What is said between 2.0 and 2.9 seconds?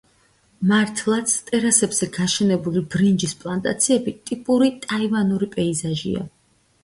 გაშენებული